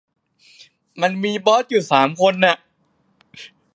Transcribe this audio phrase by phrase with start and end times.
[1.01, 2.57] มันมีบอสอยู่สามคนอะ